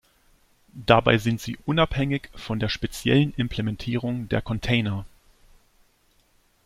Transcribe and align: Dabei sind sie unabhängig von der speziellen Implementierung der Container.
Dabei 0.73 1.19
sind 1.19 1.39
sie 1.39 1.59
unabhängig 1.67 2.31
von 2.33 2.59
der 2.59 2.69
speziellen 2.69 3.35
Implementierung 3.35 4.27
der 4.29 4.41
Container. 4.41 5.05